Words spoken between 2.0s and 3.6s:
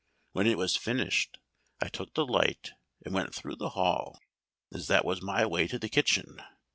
the light and went through